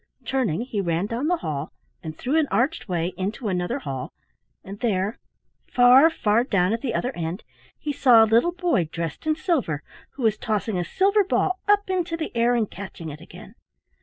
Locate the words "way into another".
2.89-3.77